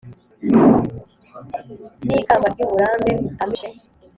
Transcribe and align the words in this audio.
N'ikamba 2.05 2.47
ry'uburambe 2.53 3.11
utamirije 3.31 3.67